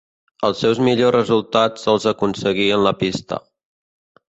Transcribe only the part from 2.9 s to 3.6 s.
pista.